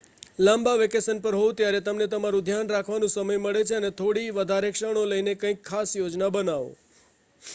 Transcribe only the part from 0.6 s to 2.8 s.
vacation પર હોવ ત્યારે તમને તમારું ધ્યાન